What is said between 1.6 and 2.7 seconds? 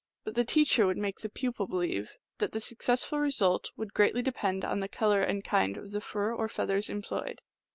believe that the